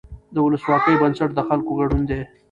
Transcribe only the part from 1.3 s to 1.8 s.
د خلکو